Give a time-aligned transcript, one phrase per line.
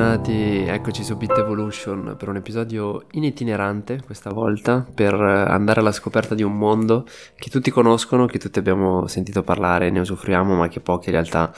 [0.00, 5.92] bentornati, eccoci su Bit Evolution per un episodio in itinerante questa volta per andare alla
[5.92, 7.06] scoperta di un mondo
[7.36, 11.52] che tutti conoscono, che tutti abbiamo sentito parlare, ne usufruiamo ma che pochi in realtà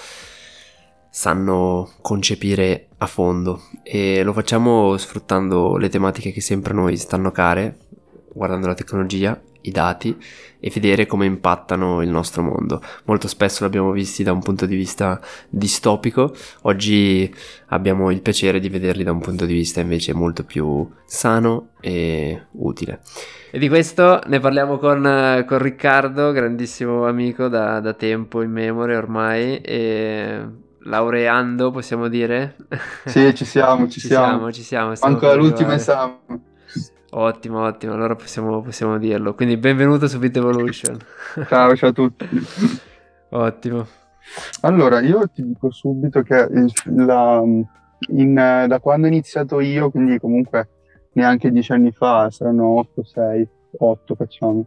[1.08, 3.62] sanno concepire a fondo.
[3.84, 7.77] E lo facciamo sfruttando le tematiche che sempre a noi stanno care,
[8.32, 10.16] guardando la tecnologia i dati
[10.60, 12.80] e vedere come impattano il nostro mondo.
[13.04, 17.32] Molto spesso l'abbiamo visti da un punto di vista distopico, oggi
[17.68, 22.46] abbiamo il piacere di vederli da un punto di vista invece molto più sano e
[22.53, 23.00] utile.
[23.50, 28.98] E di questo ne parliamo con, con Riccardo, grandissimo amico da, da tempo in memoria
[28.98, 30.46] ormai e
[30.84, 32.56] laureando possiamo dire?
[33.05, 34.27] Sì, ci siamo, ci, ci siamo.
[34.27, 34.53] siamo.
[34.53, 36.50] Ci siamo, Manco all'ultimo esame.
[37.14, 39.34] Ottimo, ottimo, allora possiamo, possiamo dirlo.
[39.34, 40.97] Quindi benvenuto su Bit Evolution.
[41.47, 42.27] ciao, ciao a tutti.
[43.31, 43.87] ottimo.
[44.62, 46.48] Allora, io ti dico subito che
[46.84, 47.42] la,
[48.09, 50.69] in, da quando ho iniziato io, quindi comunque
[51.12, 54.67] neanche dieci anni fa, saranno 8, 6, 8 facciamo,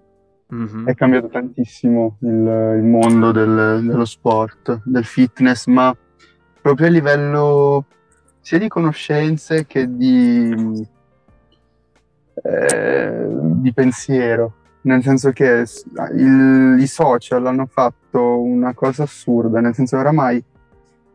[0.54, 0.88] mm-hmm.
[0.88, 5.96] è cambiato tantissimo il, il mondo del, dello sport, del fitness, ma
[6.62, 7.86] proprio a livello
[8.40, 10.94] sia di conoscenze che di
[12.44, 15.66] eh, di pensiero, nel senso che
[16.14, 20.44] il, i social hanno fatto una cosa assurda, nel senso che oramai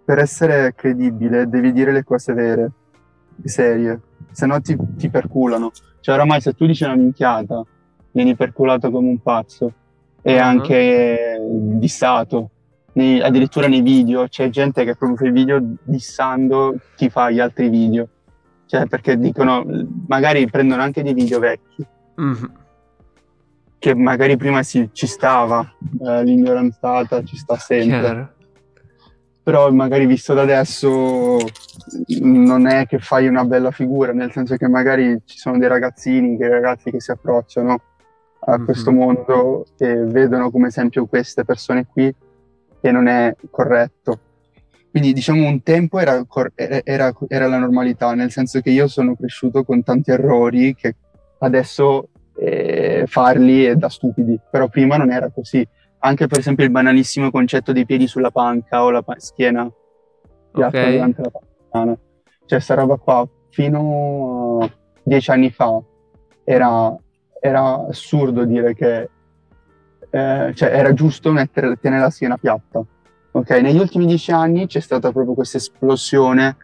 [0.05, 2.71] per essere credibile devi dire le cose vere,
[3.45, 4.01] serie,
[4.33, 5.71] se no ti, ti perculano.
[6.01, 7.63] Cioè oramai se tu dici una minchiata
[8.13, 9.73] vieni perculato come un pazzo
[10.23, 10.43] e uh-huh.
[10.43, 11.39] anche
[11.79, 12.51] dissato.
[12.93, 17.39] Nei, addirittura nei video c'è gente che proprio fa i video dissando chi fa gli
[17.39, 18.09] altri video
[18.71, 19.67] cioè, perché dicono,
[20.07, 21.85] magari prendono anche dei video vecchi,
[22.21, 22.45] mm-hmm.
[23.81, 27.99] che magari prima si, ci stava, eh, l'ignoranzata ci sta sempre.
[27.99, 28.33] Chiaro.
[29.43, 31.39] Però magari visto da adesso
[32.21, 36.37] non è che fai una bella figura, nel senso che magari ci sono dei ragazzini,
[36.37, 37.83] dei ragazzi che si approcciano
[38.39, 38.65] a mm-hmm.
[38.65, 42.15] questo mondo e vedono come esempio queste persone qui
[42.81, 44.21] e non è corretto
[44.91, 46.25] quindi diciamo un tempo era,
[46.85, 50.97] era, era, la normalità, nel senso che io sono cresciuto con tanti errori che
[51.39, 55.67] adesso eh, farli è da stupidi, però prima non era così.
[56.01, 59.71] Anche per esempio il banalissimo concetto dei piedi sulla panca o la pa- schiena
[60.53, 60.93] okay.
[60.93, 61.31] durante la
[61.71, 62.01] panca.
[62.47, 64.71] Cioè sta roba qua fino a
[65.05, 65.81] dieci anni fa
[66.43, 66.97] era,
[67.41, 69.09] era assurdo dire che
[70.11, 72.85] eh, cioè, era giusto mettere, tenere la schiena piatta
[73.33, 76.57] Ok, negli ultimi dieci anni c'è stata proprio questa esplosione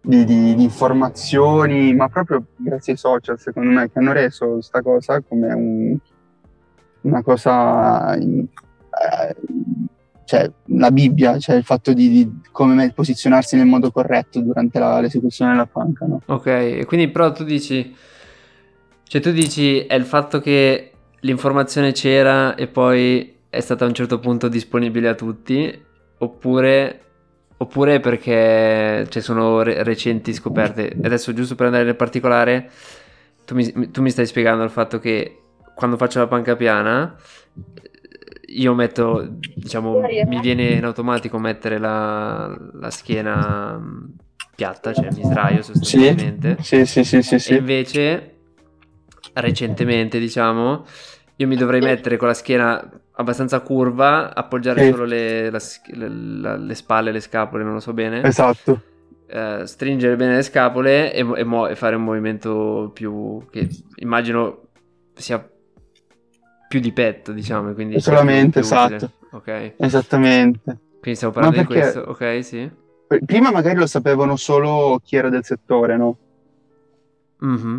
[0.00, 4.80] di, di, di, informazioni, ma proprio grazie ai social, secondo me, che hanno reso questa
[4.80, 5.96] cosa come un,
[7.02, 8.46] una cosa, eh,
[10.24, 15.00] cioè la Bibbia, cioè il fatto di, di, come posizionarsi nel modo corretto durante la,
[15.00, 16.06] l'esecuzione della panca.
[16.06, 16.22] No?
[16.24, 17.94] Ok, quindi però tu dici,
[19.02, 20.90] cioè tu dici è il fatto che
[21.20, 27.00] l'informazione c'era e poi è stata a un certo punto disponibile a tutti oppure,
[27.56, 30.96] oppure perché ci sono re- recenti scoperte.
[31.02, 32.70] Adesso, giusto per andare nel particolare,
[33.44, 35.40] tu mi, tu mi stai spiegando il fatto che
[35.74, 37.16] quando faccio la panca piana
[38.54, 44.04] io metto, diciamo, mi viene in automatico mettere la, la schiena mm,
[44.54, 46.56] piatta, cioè mi sdraio sostanzialmente.
[46.60, 47.52] Sì, sì, sì, sì, sì.
[47.52, 48.34] E invece,
[49.32, 50.86] recentemente, diciamo,
[51.36, 54.90] io mi dovrei mettere con la schiena abbastanza curva, appoggiare sì.
[54.90, 55.60] solo le, la,
[55.92, 58.22] la, le, spalle, le scapole, non lo so bene.
[58.22, 58.82] Esatto.
[59.30, 64.68] Uh, stringere bene le scapole e, e, mo- e, fare un movimento più che immagino
[65.14, 65.44] sia
[66.68, 67.72] più di petto, diciamo.
[67.72, 69.10] Quindi Solamente, esatto.
[69.30, 69.74] Ok.
[69.76, 70.78] Esattamente.
[71.00, 72.70] Quindi stiamo parlando di questo, ok, sì.
[73.24, 76.16] Prima magari lo sapevano solo chi era del settore, no?
[77.44, 77.78] Mm-hmm.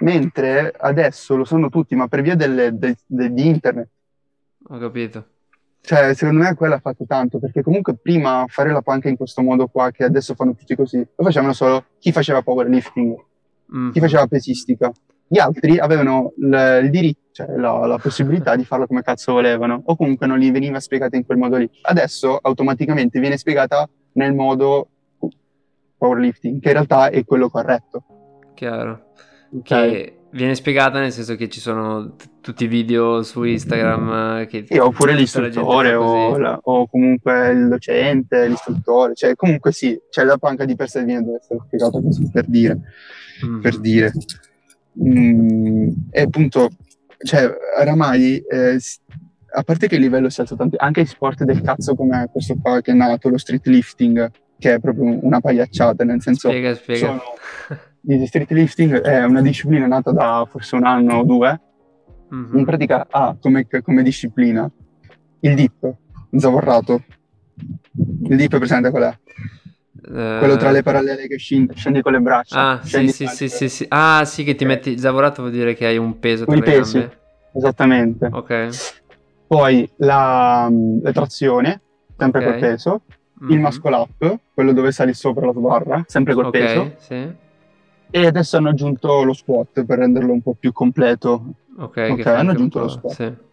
[0.00, 3.88] Mentre adesso lo sanno tutti, ma per via delle, de, de, di internet
[4.68, 5.26] ho capito.
[5.80, 9.42] Cioè, secondo me quello ha fatto tanto, perché comunque prima fare la panca in questo
[9.42, 13.16] modo qua, che adesso fanno tutti così, lo facevano solo chi faceva powerlifting,
[13.76, 13.90] mm.
[13.90, 14.92] chi faceva pesistica.
[15.26, 19.82] Gli altri avevano l- il diritto, cioè la, la possibilità di farlo come cazzo volevano,
[19.84, 21.68] o comunque non gli veniva spiegata in quel modo lì.
[21.80, 24.88] Adesso automaticamente viene spiegata nel modo
[25.98, 28.04] powerlifting, che in realtà è quello corretto.
[28.54, 29.06] Chiaro.
[29.52, 29.90] Okay.
[29.90, 34.46] Che viene spiegata nel senso che ci sono t- tutti i video su Instagram eh,
[34.46, 40.24] che sì, oppure l'istruttore o, la, o, comunque il docente, l'istruttore, cioè comunque sì, c'è
[40.24, 42.78] la panca di per sé viene deve essere spiegata così per dire,
[43.44, 43.60] mm.
[43.60, 44.12] per dire.
[45.02, 46.70] Mm, e appunto,
[47.18, 48.78] cioè, oramai, eh,
[49.54, 52.56] a parte che il livello si alza tanto, anche i sport del cazzo come questo
[52.60, 56.74] qua che è nato, lo street lifting, che è proprio una pagliacciata, nel senso Spiega,
[56.74, 57.06] spiega.
[57.06, 57.22] sono,
[58.04, 61.60] il street lifting è una disciplina nata da forse un anno o due,
[62.28, 62.58] Mhm.
[62.58, 64.68] in pratica ha come, come disciplina
[65.40, 65.94] il dip
[66.36, 67.02] zavorrato.
[67.94, 69.18] Il dip è presente qual è?
[70.38, 72.70] Quello tra le parallele che scendi, scendi con le braccia.
[72.70, 73.86] Ah, sì, sì, sì, sì, sì.
[73.90, 76.66] Ah, sì, che ti metti zavorato vuol dire che hai un peso tra Con i
[76.66, 76.98] le pesi.
[76.98, 77.20] gambe.
[77.54, 78.28] Esattamente.
[78.32, 78.68] Ok.
[79.46, 80.68] Poi la,
[81.02, 81.82] la trazione,
[82.16, 82.46] sempre Ok.
[82.50, 83.02] col peso.
[83.48, 83.62] Il Mhm.
[83.62, 86.94] muscle up, quello dove sali sopra la sbarra, sempre col Ok, peso.
[86.98, 87.30] sì.
[88.14, 91.54] E adesso hanno aggiunto lo squat per renderlo un po' più completo.
[91.78, 93.14] Ok, che Ok, fa hanno aggiunto lo po', squat.
[93.14, 93.50] sì.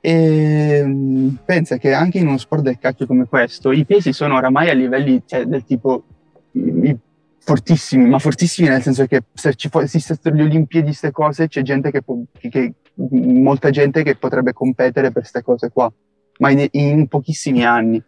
[0.00, 4.34] E mm, pensa che anche in uno sport del cacchio come questo, i pesi sono
[4.36, 6.04] oramai a livelli cioè, del tipo
[6.52, 6.96] i-
[7.38, 11.62] fortissimi, ma fortissimi nel senso che se ci fo- esistessero le Olimpiadi, queste cose, c'è
[11.62, 12.74] gente che, può- che-
[13.10, 15.90] molta gente che potrebbe competere per queste cose qua,
[16.38, 18.02] ma in, in pochissimi anni.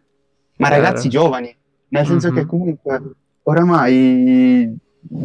[0.57, 0.83] Ma Chiaro.
[0.83, 1.55] ragazzi giovani,
[1.89, 2.47] nel senso che Mhm.
[2.47, 3.03] comunque
[3.45, 4.77] oramai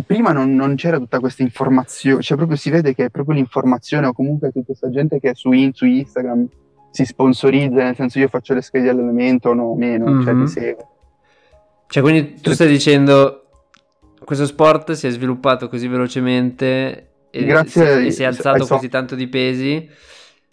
[0.05, 4.07] prima non, non c'era tutta questa informazione, cioè proprio si vede che è proprio l'informazione
[4.07, 6.47] o comunque tutta questa gente che su, in- su Instagram
[6.91, 10.45] si sponsorizza, nel senso io faccio le schede di allenamento, no, meno, cioè Mhm.
[10.45, 10.89] ti seguo.
[11.87, 13.41] Cioè, quindi tu stai dicendo
[14.23, 18.89] questo sport si è sviluppato così velocemente e, Grazie si, e si è alzato così
[18.89, 19.87] tanto di pesi?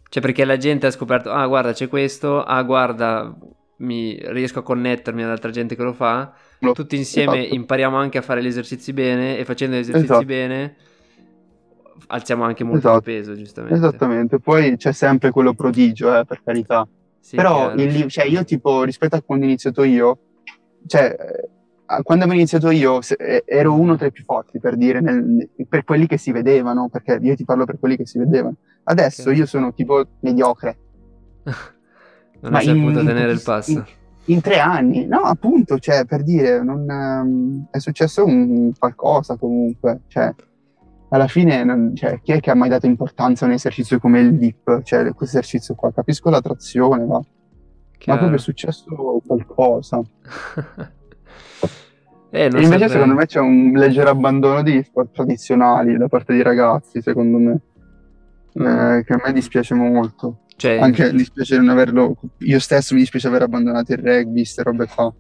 [0.09, 3.35] Cioè, perché la gente ha scoperto, ah, guarda, c'è questo, ah, guarda,
[3.77, 6.35] mi riesco a connettermi ad altra gente che lo fa.
[6.63, 7.55] Lo- Tutti insieme esatto.
[7.55, 10.25] impariamo anche a fare gli esercizi bene e facendo gli esercizi Esatto.
[10.25, 10.75] bene
[12.09, 12.99] alziamo anche molto Esatto.
[13.11, 13.77] di peso, giustamente.
[13.77, 16.87] Esattamente, poi c'è sempre quello prodigio, eh, per carità.
[17.21, 20.19] Sì, Però il cioè, io tipo rispetto a quando ho iniziato io,
[20.87, 21.15] cioè
[22.03, 23.01] quando avevo iniziato io
[23.45, 27.19] ero uno tra i più forti per dire, nel- per quelli che si vedevano, perché
[27.21, 28.57] io ti parlo per quelli che si vedevano.
[28.85, 29.37] Adesso Ok.
[29.37, 30.77] io sono tipo mediocre.
[32.41, 33.71] non ma hai saputo in- tenere il passo.
[33.73, 33.85] in-
[34.27, 40.03] In tre anni, no, appunto, cioè, per dire, non, ehm, è successo un qualcosa comunque,
[40.07, 40.33] cioè,
[41.09, 44.21] alla fine, non- cioè, chi è che ha mai dato importanza a un esercizio come
[44.21, 47.21] il dip, cioè, questo esercizio qua, capisco la trazione, ma,
[48.05, 50.01] ma proprio è successo qualcosa.
[52.31, 52.89] eh, E invece saprei.
[52.89, 57.61] secondo me c'è un leggero abbandono degli sport tradizionali da parte dei ragazzi, secondo me,
[58.55, 60.42] eh, che a me dispiace molto.
[60.63, 64.87] Cioè, Anche dispiace non averlo, io stesso mi dispiace aver abbandonato il rugby, queste robe
[64.87, 65.13] qua.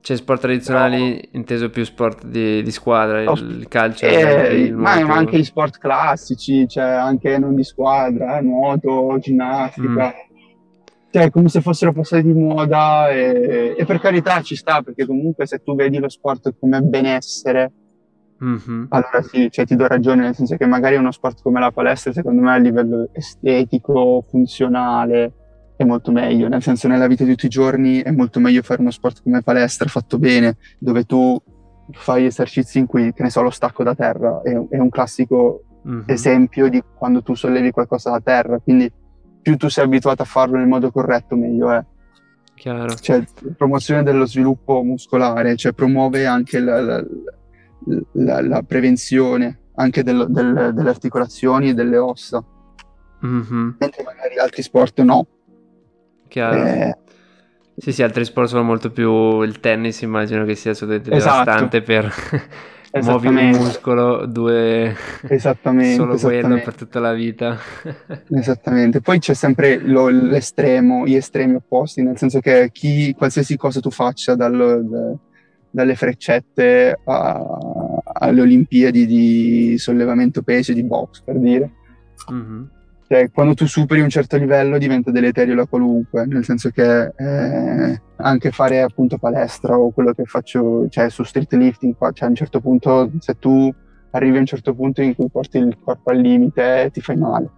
[0.00, 4.74] Cioè, sport tradizionali, inteso più sport di, di squadra, il, Oh, il calcio, Eh, il
[4.74, 11.10] ma, ma anche gli sport classici, cioè anche non di squadra, eh, nuoto, ginnastica, Mm.
[11.10, 15.46] cioè come se fossero passati di moda e, e per carità ci sta, perché comunque
[15.46, 17.70] se tu vedi lo sport come benessere,
[18.42, 18.86] Mhm.
[18.88, 22.10] allora sì, cioè, ti do ragione, nel senso che magari uno sport come la palestra,
[22.12, 25.32] secondo me a livello estetico, funzionale,
[25.76, 28.80] è molto meglio, nel senso nella vita di tutti i giorni è molto meglio fare
[28.80, 31.38] uno sport come palestra fatto bene, dove tu
[31.92, 35.64] fai esercizi in cui, che ne so, lo stacco da terra, è, è un classico
[35.82, 36.02] Mhm.
[36.06, 38.90] esempio di quando tu sollevi qualcosa da terra, quindi
[39.40, 41.82] più tu sei abituato a farlo nel modo corretto, meglio è.
[42.54, 42.94] Chiaro.
[42.94, 43.24] Cioè,
[43.56, 47.04] promozione dello sviluppo muscolare, cioè promuove anche la, la-
[48.12, 52.44] la- la prevenzione anche dello- del- delle articolazioni e delle ossa,
[53.20, 53.76] Mhm.
[53.78, 55.26] mentre magari altri sport no.
[56.28, 56.64] Chiaro.
[56.64, 56.96] Eh,
[57.76, 59.40] Sì, sì, altri sport sono molto più...
[59.40, 61.38] Il tennis immagino che sia assolutamente Esatto.
[61.44, 62.12] devastante per
[63.02, 64.94] muovi un muscolo, due...
[65.26, 66.64] Esattamente, Solo quello esattamente.
[66.64, 67.56] per tutta la vita.
[68.28, 73.80] Esattamente, poi c'è sempre lo- l'estremo, gli estremi opposti, nel senso che chi, qualsiasi cosa
[73.80, 75.14] tu faccia, dal- da-
[75.70, 77.58] dalle freccette a-
[78.12, 81.70] alle Olimpiadi di sollevamento pesi, di box per dire,
[82.30, 82.68] Mhm.
[83.08, 88.00] cioè, quando tu superi un certo livello diventa deleterio la qualunque, nel senso che eh,
[88.16, 92.30] anche fare appunto palestra o quello che faccio, cioè su street lifting, qua, cioè, a
[92.30, 93.72] un certo punto, se tu
[94.12, 97.48] arrivi a un certo punto in cui porti il corpo al limite, ti fai male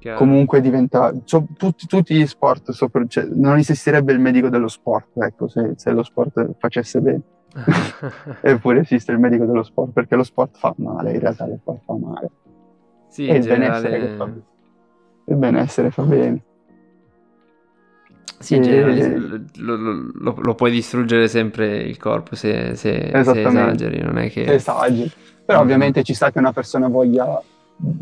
[0.00, 0.18] Chiaro.
[0.18, 5.10] comunque diventa so- tutti, tutti gli sport sopra- cioè, non esisterebbe il medico dello sport
[5.22, 7.20] ecco se, se lo sport facesse bene
[8.40, 11.82] eppure esiste il medico dello sport perché lo sport fa male in realtà lo sport
[11.84, 12.30] fa male.
[13.08, 14.16] Sì, e il benessere generale...
[14.16, 14.42] fa bene.
[15.26, 16.42] Il benessere fa bene.
[18.38, 19.18] Sì, E- generale
[19.56, 24.44] lo, lo- lo- puoi distruggere sempre il corpo se, se- se esageri, non è che...
[24.46, 25.10] se esageri
[25.44, 25.64] però Mhm.
[25.64, 27.40] ovviamente ci sta che una persona voglia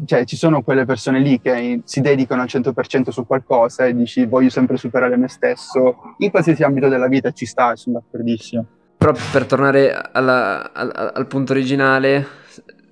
[0.04, 4.26] cioè ci sono quelle persone lì che si dedicano al 100% su qualcosa e dici
[4.26, 5.96] voglio sempre superare me stesso.
[6.18, 8.66] In qualsiasi ambito della vita ci sta sono d'accordissimo
[9.00, 12.26] Però per tornare alla- al, al punto originale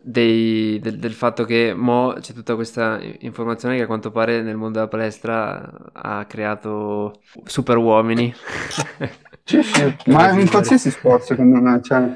[0.00, 4.56] dei- del, del fatto che mo c'è tutta questa informazione che a quanto pare nel
[4.56, 8.32] mondo della palestra ha creato super uomini.
[9.44, 11.78] Sì, sì, ma in qualsiasi sport secondo me.
[11.82, 12.10] Cioè...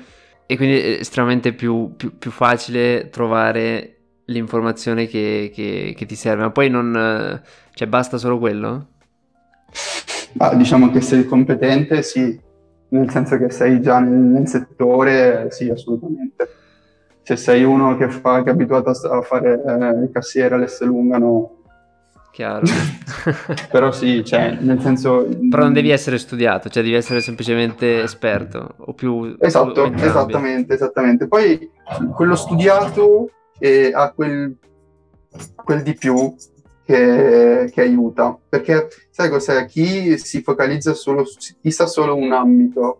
[0.47, 6.45] E quindi è estremamente più, più, più facile trovare l'informazione che, che, che, ti serve,
[6.45, 7.43] ma poi non...
[7.75, 8.87] cioè basta solo quello?
[10.39, 12.41] Ah, diciamo che sei competente, sì,
[12.93, 16.49] nel senso che sei già nel, nel settore, sì, assolutamente.
[17.23, 21.19] Se sei uno che, fa, che è abituato a, fare eh, il cassiere all'S lunga,
[21.19, 21.63] no,
[22.33, 22.65] chiaro.
[23.71, 25.29] Però sì, cioè, nel senso...
[25.49, 29.37] Però non devi essere studiato, cioè devi essere semplicemente esperto, o più...
[29.39, 31.29] Esatto, esattamente, esattamente.
[31.29, 31.71] Poi
[32.15, 34.57] quello studiato eh, ha quel,
[35.55, 36.35] quel di più
[36.85, 39.67] che, che, aiuta, perché sai cos'è?
[39.67, 41.25] Chi si focalizza solo,
[41.61, 42.99] chi sa solo un ambito,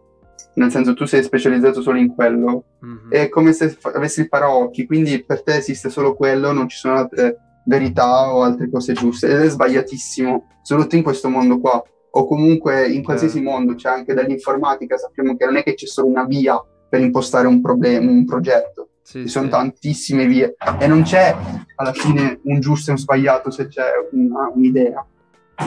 [0.55, 3.11] nel senso tu sei specializzato solo in quello, mm-hmm.
[3.11, 6.77] è come se f- avessi il paraocchi, quindi per te esiste solo quello, non ci
[6.77, 11.83] sono altre verità o altre cose giuste ed è sbagliatissimo, soprattutto in questo mondo qua
[12.15, 13.43] o comunque in qualsiasi eh.
[13.43, 17.47] mondo, c'è anche dall'informatica, sappiamo che non è che c'è solo una via per impostare
[17.47, 19.51] un problema, un progetto, sì, ci sono sì.
[19.53, 21.35] tantissime vie e non c'è
[21.77, 25.07] alla fine un giusto e un sbagliato se c'è una, un'idea.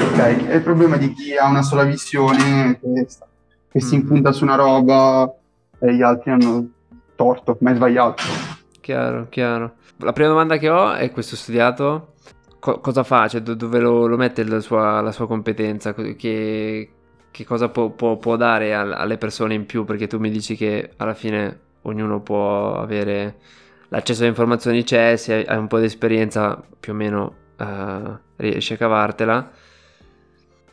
[0.02, 3.08] Ok, è il problema di chi ha una sola visione che,
[3.70, 4.00] che si mm.
[4.00, 5.34] impunta su una roba
[5.80, 6.70] e gli altri hanno
[7.16, 8.24] torto, ma è sbagliato.
[8.82, 9.76] Chiaro, chiaro.
[9.98, 12.14] La prima domanda che ho è questo studiato
[12.66, 13.28] co- cosa fa?
[13.28, 15.94] Cioè, do- dove lo, lo mette la sua, la sua, competenza?
[15.94, 16.90] Che,
[17.32, 19.86] che cosa può, può, può dare al, alle persone in più?
[19.86, 23.36] Perché tu mi dici che alla fine ognuno può avere
[23.90, 28.74] l'accesso alle informazioni c'è, se hai un po' di esperienza più o meno uh, riesci
[28.74, 29.52] a cavartela.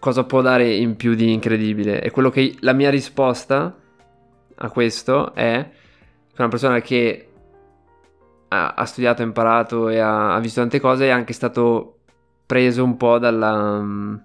[0.02, 2.02] Cosa può dare in più di incredibile?
[2.02, 3.72] E quello che la mia risposta
[4.56, 5.70] a questo è
[6.34, 7.28] che una persona che
[8.48, 11.98] ha, ha studiato, ha imparato e ha, ha, visto tante cose, è anche stato
[12.44, 13.80] preso un po' dalla...
[13.80, 14.22] Mm, non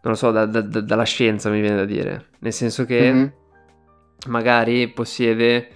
[0.00, 2.28] lo so, da, da, da, dalla scienza mi viene da dire.
[2.38, 3.26] Nel senso che mm-hmm.
[4.28, 5.68] magari possiede...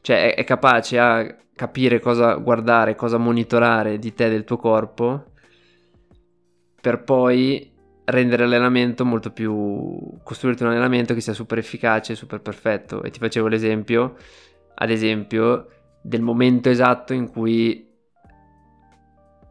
[0.00, 5.32] Cioè è, è capace a capire cosa guardare, cosa monitorare di te, del tuo corpo,
[6.80, 7.72] per poi
[8.06, 13.02] rendere l'allenamento molto più costruirti un allenamento che sia super efficace, super perfetto.
[13.02, 14.16] E ti facevo l'esempio,
[14.74, 15.68] ad esempio,
[16.02, 17.88] del momento esatto in cui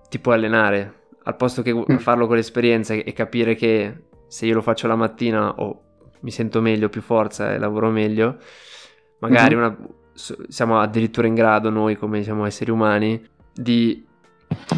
[0.10, 1.02] ti puoi allenare.
[1.24, 1.98] Al posto che mm.
[1.98, 5.82] farlo con l'esperienza e capire che se io lo faccio la mattina o
[6.22, 8.38] mi sento meglio, più forza e lavoro meglio,
[9.20, 9.66] magari mm-hmm.
[9.66, 9.78] una,
[10.48, 13.22] siamo addirittura in grado noi come diciamo, esseri umani
[13.54, 14.06] di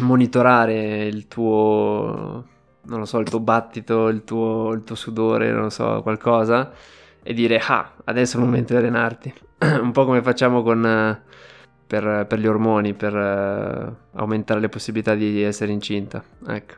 [0.00, 2.44] monitorare il tuo
[2.86, 6.72] non lo so, il tuo battito, il tuo, il tuo sudore, non lo so, qualcosa
[7.28, 9.34] e dire ah, adesso è il momento di allenarti.
[9.82, 11.20] Un po' come facciamo con
[11.86, 16.22] per, per gli ormoni, per uh, aumentare le possibilità di essere incinta.
[16.46, 16.74] Ecco.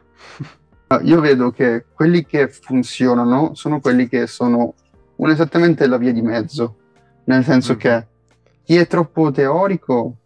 [0.89, 4.73] Ah, io vedo che quelli che funzionano sono quelli che sono
[5.17, 6.77] un esattamente la via di mezzo,
[7.25, 7.81] nel senso mm-hmm.
[7.81, 8.07] che
[8.65, 10.17] chi è troppo teorico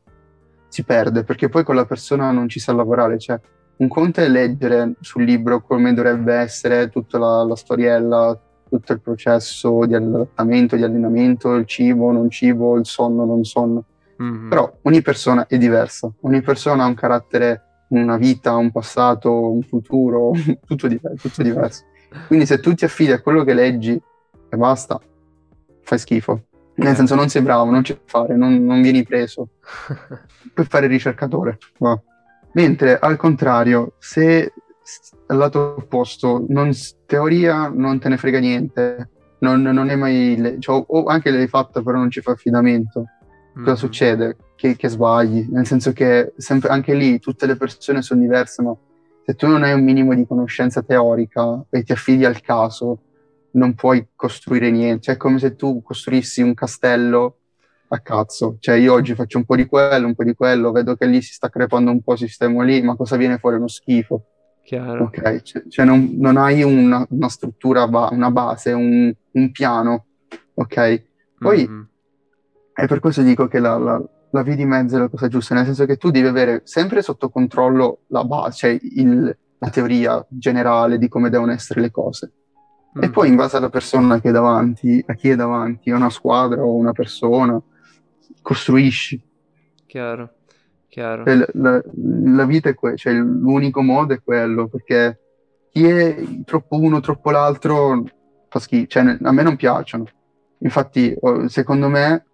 [0.68, 3.40] si perde perché poi con la persona non ci sa lavorare, cioè
[3.82, 9.00] un conto è leggere sul libro come dovrebbe essere tutta la, la storiella, tutto il
[9.00, 13.84] processo di adattamento, di allenamento, il cibo, non cibo, il sonno, non sonno.
[14.22, 14.48] Mm-hmm.
[14.48, 19.62] Però ogni persona è diversa, ogni persona ha un carattere, una vita, un passato, un
[19.62, 20.30] futuro,
[20.64, 21.82] tutto, diverso, tutto diverso.
[22.28, 24.00] Quindi se tu ti affidi a quello che leggi
[24.48, 25.00] e basta,
[25.80, 26.44] fai schifo.
[26.74, 29.48] Nel senso non sei bravo, non c'è da fare, non, non, vieni preso.
[30.54, 31.58] Puoi fare il ricercatore.
[31.78, 32.02] Wow.
[32.54, 34.52] Mentre al contrario, se
[35.26, 36.70] al lato opposto, non,
[37.06, 40.36] teoria non te ne frega niente, non, non è mai...
[40.36, 43.06] Le- cioè, o anche l'hai fatta però non ci fa affidamento
[43.52, 43.74] cosa mm-hmm.
[43.74, 44.36] succede?
[44.56, 48.74] Che, che, sbagli, nel senso che sempre, anche lì tutte le persone sono diverse, ma
[49.24, 52.98] se tu non hai un minimo di conoscenza teorica e ti affidi al caso,
[53.52, 55.02] non puoi costruire niente.
[55.02, 57.38] Cioè, è come se tu costruissi un castello
[57.94, 58.56] a cazzo.
[58.58, 61.20] Cioè, io oggi faccio un po' di quello, un po' di quello, vedo che lì
[61.22, 63.56] si sta crepando un po' il sistema lì, ma cosa viene fuori?
[63.56, 64.24] Uno schifo.
[64.64, 65.04] Chiaro.
[65.04, 70.06] Ok, cioè, cioè non, non, hai una, una struttura, una base, un, un piano.
[70.54, 71.02] Ok.
[71.38, 71.90] Poi mm-hmm
[72.74, 75.54] e per questo dico che la, la, la via di mezzo è la cosa giusta,
[75.54, 80.24] nel senso che tu devi avere sempre sotto controllo la base, cioè il, la teoria
[80.28, 82.32] generale di come devono essere le cose.
[82.98, 83.02] Mm.
[83.02, 86.10] E poi in base alla persona che è davanti, a chi è davanti, a una
[86.10, 87.60] squadra o una persona,
[88.42, 89.22] costruisci.
[89.86, 90.34] Chiaro,
[90.88, 91.24] chiaro.
[91.24, 91.82] La, la,
[92.24, 95.18] la, vita è quella, cioè l'unico modo è quello, perché
[95.70, 98.04] chi è troppo uno, troppo l'altro,
[98.48, 100.04] fa schifo, cioè a me non piacciono.
[100.58, 101.14] Infatti,
[101.46, 102.24] secondo me,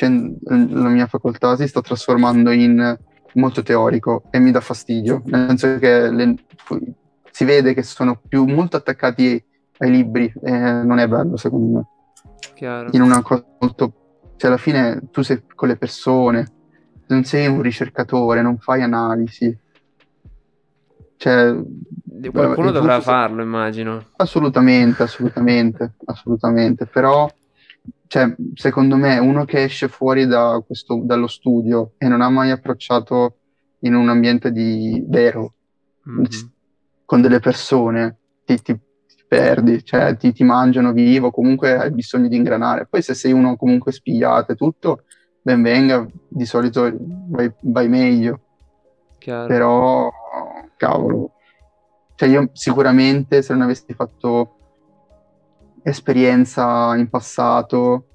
[0.00, 2.98] la mia facoltà si sta trasformando in
[3.34, 6.34] molto teorico e mi dà fastidio, nel senso che le,
[7.30, 9.42] si vede che sono più molto attaccati
[9.78, 11.86] ai libri e non è bello secondo me.
[12.54, 12.90] Chiaro.
[12.92, 13.92] in una cosa molto...
[14.42, 16.52] Cioè alla fine tu sei con le persone,
[17.06, 19.56] non sei un ricercatore, non fai analisi.
[21.16, 21.62] Cioè,
[22.28, 24.08] Qualcuno il dovrà farlo, immagino.
[24.16, 26.86] Assolutamente, assolutamente, assolutamente.
[26.86, 27.30] Però,
[28.08, 32.50] cioè, secondo me, uno che esce fuori da questo, dallo studio e non ha mai
[32.50, 33.36] approcciato
[33.82, 35.54] in un ambiente di vero,
[36.02, 36.26] Mhm.
[37.04, 38.76] con delle persone, ti- ti
[39.32, 42.86] perdi, cioè ti, ti mangiano vivo, comunque hai bisogno di ingranare.
[42.86, 45.04] Poi se sei uno comunque spigliato e tutto,
[45.40, 46.94] ben venga, di solito
[47.28, 48.40] vai, vai meglio.
[49.16, 49.46] Chiaro.
[49.46, 50.10] Però,
[50.76, 51.30] cavolo,
[52.14, 54.56] cioè io sicuramente se non avessi fatto
[55.82, 58.06] esperienza in passato,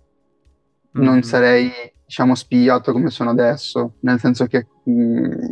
[0.91, 1.21] non Mhm.
[1.23, 1.71] sarei,
[2.05, 5.49] diciamo, spigliato come sono adesso, nel senso che mh,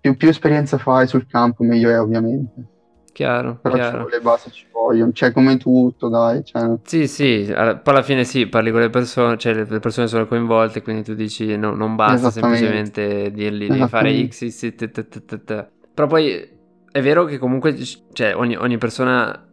[0.00, 2.74] più, più esperienza fai sul campo, meglio è ovviamente.
[3.16, 3.98] Chiaro, Però ci chiaro.
[4.00, 8.02] vuole le basi ci vogliono, cioè come tutto, dai, cioè, Sì, sì, alla- poi alla
[8.02, 11.74] fine sì, parli con le persone, cioè le persone sono coinvolte, quindi tu dici no-
[11.74, 14.28] non basta semplicemente dirgli devi fare.
[14.28, 15.66] X, Y, t, t, t, t.
[15.94, 16.46] Però poi
[16.92, 17.74] è vero che comunque
[18.12, 19.46] cioè, ogni, ogni persona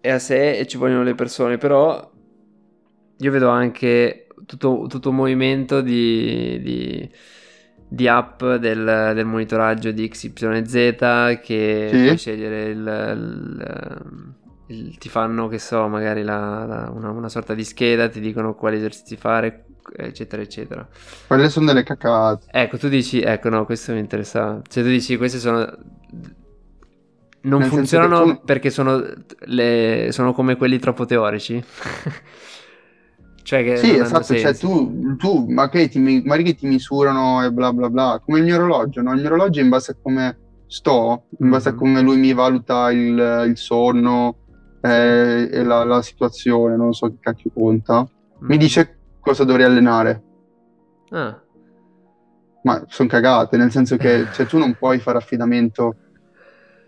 [0.00, 2.10] è a sé e ci vogliono le persone, però
[3.18, 7.10] io vedo anche tutto, tutto un movimento di, di-
[7.88, 12.02] di app del, del monitoraggio di XYZ che Sì.
[12.04, 12.78] puoi scegliere il,
[13.16, 14.34] il-
[14.66, 18.54] il- ti fanno, che so, magari la- la- una, una sorta di scheda, ti dicono
[18.54, 20.88] quali esercizi fare, eccetera, eccetera.
[21.26, 22.46] quelle sono delle cacate.
[22.50, 24.60] Ecco, tu dici, ecco, no, questo mi interessava.
[24.66, 25.70] Cioè, tu dici, queste sono.
[27.42, 29.04] Non Nel funzionano tu- perché sono,
[29.40, 31.62] le- sono come quelli troppo teorici.
[33.44, 37.44] cioè, che Sì, esatto, cioè tu, tu ma che ti, mi- magari che ti misurano
[37.44, 39.12] e bla bla bla, come il mio orologio, no?
[39.12, 41.78] Il mio orologio in base a come sto, in base a Mhm.
[41.78, 44.38] come lui mi valuta il, il sonno
[44.80, 48.06] eh, e la, la situazione, non so che cacchio conta,
[48.40, 48.58] mi Mm.
[48.58, 50.22] dice cosa dovrei allenare.
[51.10, 51.40] Ah,
[52.62, 55.96] Ma sono cagate, nel senso che cioè, tu non puoi fare affidamento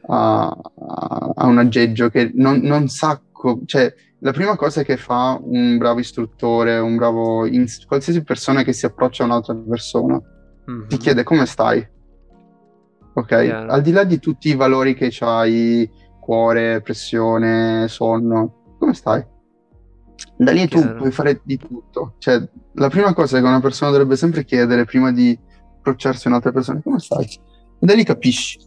[0.08, 4.96] a, a- a un aggeggio che non, non sa, co- cioè la prima cosa che
[4.96, 10.20] fa un bravo istruttore, un bravo ins- qualsiasi persona che si approccia a un'altra persona,
[10.64, 10.88] mhm.
[10.88, 11.86] ti chiede come stai.
[13.14, 13.26] Ok?
[13.26, 13.70] Chiaro.
[13.70, 15.88] Al di là di tutti i valori che c'hai,
[16.20, 19.24] cuore, pressione, sonno, come stai?
[20.38, 22.14] Da lì tu puoi fare di tutto.
[22.18, 22.42] Cioè,
[22.74, 25.38] la prima cosa che una persona dovrebbe sempre chiedere prima di
[25.78, 27.24] approcciarsi a un'altra persona è come stai?
[27.24, 28.58] E da lì capisci.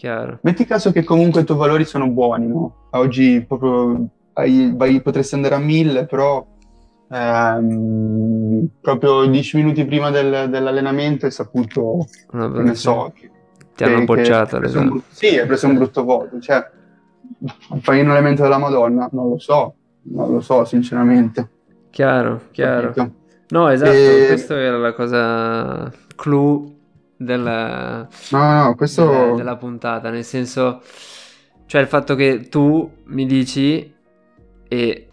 [0.00, 0.38] Chiaro.
[0.44, 2.86] Metti caso che comunque i tuoi valori sono buoni, no?
[2.92, 6.42] Oggi proprio hai- vai- potresti andare a mille, però
[7.10, 13.30] ehm, proprio dieci minuti prima del- dell'allenamento hai saputo, che ne so, che,
[13.74, 14.56] Ti hanno che- che bocciato.
[14.56, 14.86] un l'esame.
[14.88, 16.40] brutto- sì, hai preso un brutto voto.
[16.40, 16.70] Cioè,
[17.80, 19.06] fai un elemento della Madonna?
[19.12, 21.46] Non lo so, non lo so, sinceramente.
[21.90, 22.92] Chiaro, chiaro.
[22.92, 23.14] Capito?
[23.50, 26.78] No, esatto, E- questa era la cosa clou
[27.20, 29.34] della, No, no, della, questo...
[29.34, 30.82] della puntata, nel senso,
[31.66, 33.92] cioè il fatto che tu mi dici
[34.68, 35.08] e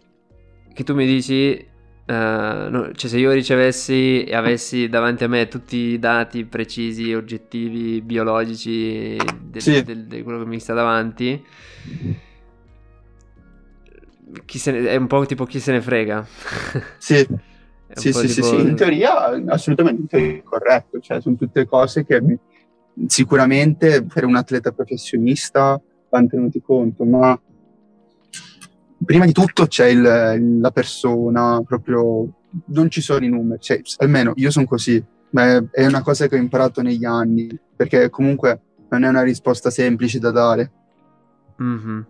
[0.73, 1.67] che tu mi dici, eh,
[2.69, 8.01] no, cioè se io ricevessi e avessi davanti a me tutti i dati precisi, oggettivi,
[8.01, 9.83] biologici del- Sì.
[10.07, 11.43] di quello che mi sta davanti,
[14.45, 16.25] chi se ne- è un po' tipo chi se ne frega.
[16.97, 17.25] Sì,
[17.99, 21.65] Sì, sì, sì, tipo- sì, in teoria assolutamente in teoria è corretto, cioè sono tutte
[21.65, 22.39] cose che
[23.07, 25.79] sicuramente per un atleta professionista
[26.09, 27.39] vanno tenuti conto, ma
[29.05, 32.27] prima di tutto c'è il- la persona, proprio
[32.67, 36.27] non ci sono i numeri, cioè, almeno io sono così, ma è, è una cosa
[36.27, 40.71] che ho imparato negli anni, perché comunque non è una risposta semplice da dare.
[41.57, 42.05] Mhm.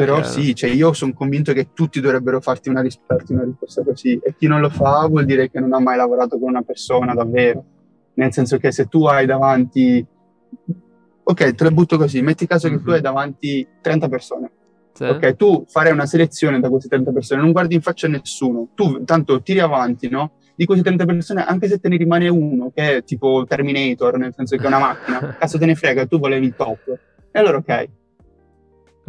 [0.00, 0.28] Però Chiaro.
[0.30, 4.18] sì, cioè io sono convinto che tutti dovrebbero farti una, ris- darti una risposta così
[4.22, 7.12] e chi non lo fa vuol dire che non ha mai lavorato con una persona
[7.12, 7.62] davvero.
[8.14, 10.02] Nel senso che se tu hai davanti...
[11.22, 12.94] Ok, te la butto così, metti caso che tu Mhm.
[12.94, 14.50] hai davanti 30 persone.
[14.94, 15.04] Sì.
[15.04, 18.68] Ok, tu farai una selezione da queste 30 persone, non guardi in faccia a nessuno.
[18.74, 20.32] Tu tanto tiri avanti, no?
[20.56, 24.32] Di queste 30 persone, anche se te ne rimane uno, che è tipo Terminator, nel
[24.34, 26.98] senso che è una macchina, cazzo te ne frega, tu volevi il top.
[27.30, 27.88] E allora ok,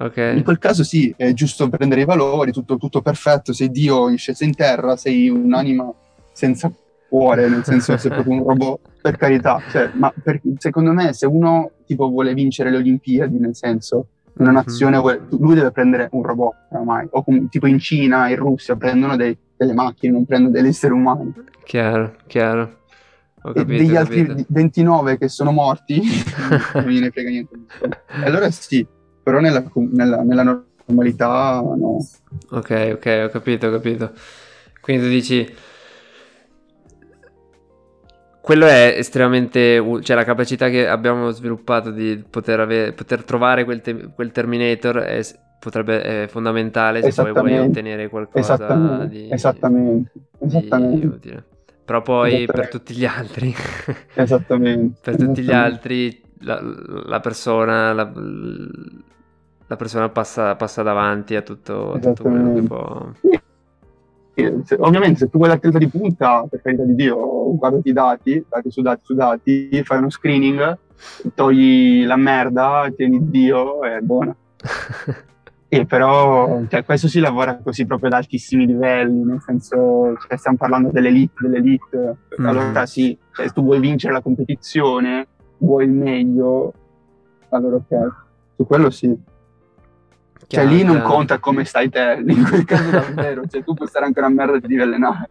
[0.01, 0.43] in Ok.
[0.43, 4.43] quel caso sì, è giusto prendere i valori, tutto, tutto perfetto, sei Dio in sceso
[4.43, 5.91] in terra, sei un'anima
[6.33, 6.71] senza
[7.07, 9.61] cuore, nel senso sei proprio un robot, per carità.
[9.69, 14.49] Cioè, ma per- secondo me se uno tipo vuole vincere le Olimpiadi, nel senso una
[14.49, 14.55] Mhm.
[14.55, 18.75] nazione, vuole- lui deve prendere un robot oramai, o com- tipo in Cina, in Russia
[18.77, 21.33] prendono dei- delle macchine, non prendono degli esseri umani.
[21.65, 22.77] Chiaro, chiaro.
[23.43, 24.45] Ho E capito, degli altri capito.
[24.49, 25.99] 29 che sono morti,
[26.75, 27.55] non gliene frega niente.
[28.23, 28.85] Allora sì,
[29.23, 30.43] però nella, nella- nella
[30.85, 31.97] normalità no.
[32.51, 34.11] Ok, ok, ho capito, ho capito.
[34.81, 35.55] Quindi tu dici
[38.41, 43.81] quello è estremamente, cioè la capacità che abbiamo sviluppato di poter, avere, poter trovare quel,
[43.81, 45.21] te, quel Terminator è,
[45.59, 49.29] potrebbe, è fondamentale se poi vuoi ottenere qualcosa esattamente, di...
[49.31, 51.19] Esattamente, esattamente.
[51.19, 51.37] Di,
[51.85, 53.53] Però poi per tutti gli altri...
[54.15, 54.97] esattamente.
[55.05, 56.59] per tutti gli altri la,
[57.05, 57.93] la persona...
[57.93, 58.11] La,
[59.71, 63.11] la persona passa, passa, davanti a tutto, a tutto quello che può
[64.63, 68.45] se, ovviamente se tu vuoi l'atleta di punta, per carità di Dio, guardati i dati,
[68.47, 70.77] dati su dati su dati, fai uno screening,
[71.33, 74.35] togli la merda, tieni Dio, è buona.
[75.67, 80.57] e però cioè, questo si lavora così proprio ad altissimi livelli, nel senso cioè, stiamo
[80.57, 82.17] parlando dell'elite, dell'elite.
[82.39, 82.45] Mm.
[82.45, 86.73] Allora sì, cioè, se tu vuoi vincere la competizione, vuoi il meglio,
[87.49, 88.07] allora ok,
[88.55, 89.29] su quello sì.
[90.51, 94.05] Cioè lì non conta come stai te, in quel caso davvero, cioè tu puoi stare
[94.05, 95.29] anche una merda e ti devi allenare,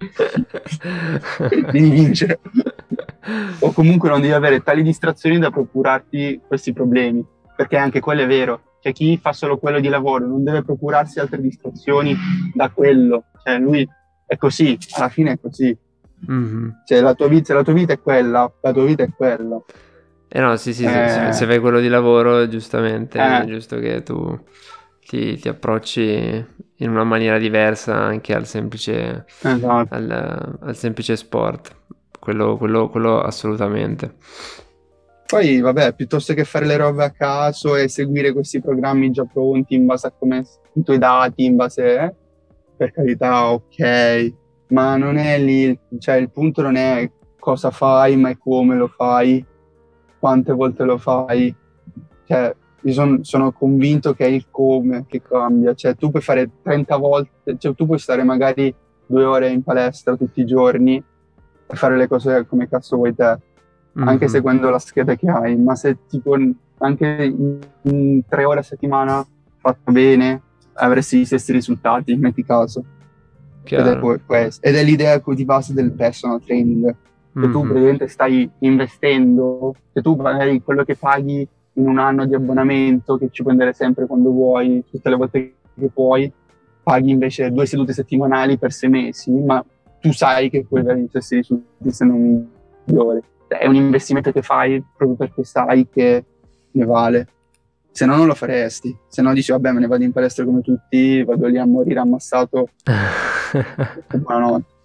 [1.49, 2.41] devi vincere.
[3.59, 7.23] o comunque non devi avere tali distrazioni da procurarti questi problemi,
[7.55, 8.63] perché anche quello è vero.
[8.81, 12.17] Cioè chi fa solo quello di lavoro non deve procurarsi altre distrazioni
[12.55, 13.87] da quello, cioè lui
[14.25, 15.77] è così, alla fine è così.
[16.31, 16.69] Mm-hmm.
[16.87, 19.63] Cioè la tua, vita, la tua vita è quella, la tua vita è quella.
[20.33, 21.09] Eh no, sì, sì, eh...
[21.09, 23.43] se, se, fai quello di lavoro, giustamente, eh...
[23.43, 24.39] è giusto che tu
[25.11, 26.47] ti, ti, approcci
[26.77, 29.93] in una maniera diversa anche al semplice, esatto.
[29.93, 31.77] al, al semplice sport.
[32.17, 34.15] Quello, quello, quello assolutamente.
[35.27, 39.75] Poi, vabbè, piuttosto che fare le robe a caso e seguire questi programmi già pronti
[39.75, 40.45] in base a come
[40.75, 42.15] i tuoi dati, in base, eh,
[42.77, 44.35] per carità, ok,
[44.69, 48.87] ma non è lì, cioè il punto non è cosa fai, ma è come lo
[48.87, 49.45] fai,
[50.21, 51.53] quante volte lo fai.
[52.27, 56.49] Cioè, io son, sono convinto che è il come che cambia, cioè tu puoi fare
[56.63, 58.75] 30 volte, cioè tu puoi stare magari
[59.07, 61.03] due ore in palestra tutti i giorni
[61.67, 63.39] e fare le cose come cazzo vuoi te,
[63.99, 64.09] mm-hmm.
[64.09, 66.37] anche seguendo la scheda che hai, ma se tipo
[66.79, 67.35] anche
[67.83, 69.27] in, tre ore a settimana
[69.59, 70.43] fatto bene
[70.75, 72.85] avresti gli stessi risultati, metti caso.
[73.63, 77.53] Ed è, ed è, l'idea di base del personal training, che mm-hmm.
[77.53, 83.17] tu praticamente stai investendo, che tu magari quello che paghi in un anno di abbonamento
[83.17, 86.31] che ci puoi andare sempre quando vuoi, tutte le volte che puoi,
[86.83, 89.65] paghi invece due sedute settimanali per sei mesi, ma
[90.01, 92.49] tu sai che puoi avere gli stessi risultati se non
[92.85, 93.21] migliori.
[93.47, 96.25] È un investimento che fai proprio perché sai che
[96.73, 97.27] ne vale.
[97.93, 100.61] Se no non lo faresti, se no dici vabbè me ne vado in palestra come
[100.61, 102.69] tutti, vado lì a morire ammassato.
[104.17, 104.79] Buonanotte.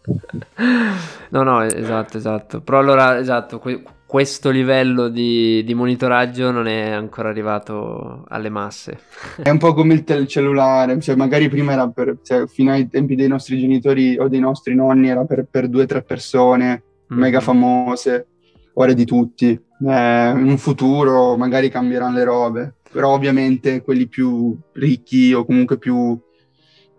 [1.29, 2.61] No, no, esatto, esatto.
[2.61, 3.59] Però allora, esatto,
[4.05, 8.99] questo livello di, di, monitoraggio non è ancora arrivato alle masse.
[9.41, 12.87] È un po' come il tel- cellulare, cioè magari prima era per, cioè, fino ai
[12.87, 16.83] tempi dei nostri genitori o dei nostri nonni era per, per due o tre persone
[17.11, 17.17] mm.
[17.17, 18.27] mega famose,
[18.73, 19.47] ora è di tutti.
[19.49, 25.77] Eh, in un futuro magari cambieranno le robe, però ovviamente quelli più ricchi o comunque
[25.77, 26.17] più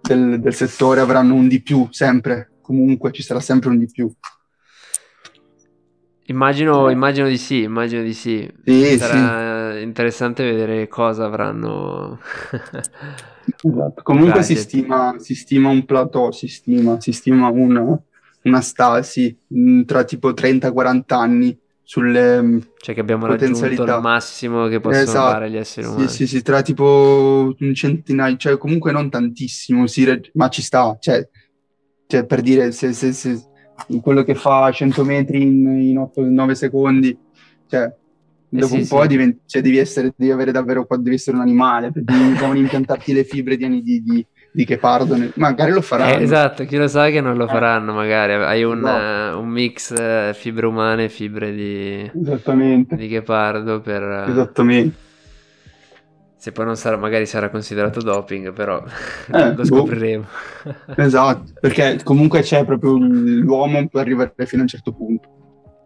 [0.02, 4.12] del, del settore avranno un di più sempre, comunque ci sarà sempre un di più.
[6.28, 8.48] Immagino, immagino, di sì, immagino di sì.
[8.64, 9.82] sì Sarà sì.
[9.82, 12.18] interessante vedere cosa avranno.
[12.50, 14.02] esatto.
[14.02, 18.00] Comunque si stima, si stima, un plateau, si stima, si stima una,
[18.42, 21.56] una stasi mm, tra tipo 30-40 anni
[21.88, 25.30] sulle mm, cioè che abbiamo raggiunto il massimo che possono esatto.
[25.30, 26.08] fare gli esseri umani.
[26.08, 30.96] Sì, sì, sì, tra tipo un centinaio, cioè comunque non tantissimo, sì, ma ci sta,
[30.98, 31.28] cioè,
[32.08, 33.40] cioè per dire se, se, se
[34.00, 37.16] quello che fa 100 metri in, in 8-9 secondi,
[37.68, 37.92] cioè
[38.48, 39.08] eh dopo sì, un po' sì.
[39.08, 43.56] diventi, cioè, devi, essere, devi avere davvero, devi essere un animale, devono impiantarti le fibre
[43.56, 46.18] di, di, di, di Gepardo, magari lo faranno.
[46.18, 47.48] Eh, esatto, chi lo sa che non lo eh.
[47.48, 49.34] faranno magari, hai un, no.
[49.34, 52.96] uh, un mix uh, fibre umane e fibre di, Esattamente.
[52.96, 54.02] di Gepardo per...
[54.02, 54.30] Uh...
[54.30, 55.04] Esattamente
[56.36, 58.82] se poi non sarà, magari sarà considerato doping, però
[59.32, 59.64] eh, lo boh.
[59.64, 60.26] scopriremo.
[60.64, 61.02] Boh.
[61.02, 65.28] esatto, perché comunque c'è proprio l'uomo per arrivare fino a un certo punto.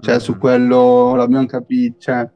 [0.00, 0.22] Cioè, mm-hmm.
[0.22, 2.28] su quello l'abbiamo capito, cioè...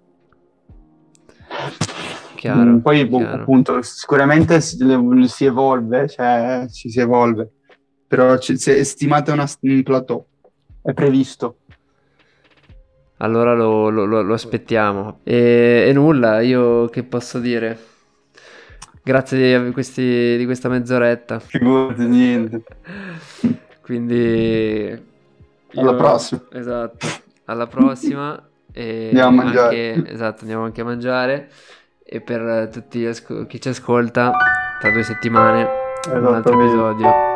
[2.36, 4.76] Chiaro, mm, poi, boh, appunto, sicuramente si,
[5.26, 7.50] si, evolve, cioè, ci si evolve,
[8.06, 10.26] però c- è stimato una, un plateau,
[10.82, 11.58] è previsto.
[13.18, 15.20] Allora lo, lo, lo aspettiamo.
[15.22, 17.92] E, e nulla, io che posso dire?
[19.06, 21.38] Grazie di, questi, di questa mezz'oretta.
[21.38, 22.62] Figurati, niente.
[23.82, 25.12] Quindi...
[25.74, 26.40] Alla io, prossima.
[26.52, 27.06] Esatto,
[27.44, 28.42] alla prossima.
[28.76, 29.92] E andiamo a mangiare.
[29.94, 31.48] Anche, esatto, andiamo anche a mangiare.
[32.02, 34.32] E per tutti asco- chi ci ascolta,
[34.80, 35.68] tra due settimane
[36.08, 37.33] un altro episodio.